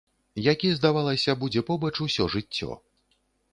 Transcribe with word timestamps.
Які, 0.51 0.71
здавалася, 0.77 1.37
будзе 1.45 1.63
побач 1.69 1.93
усё 2.09 2.29
жыццё. 2.39 2.69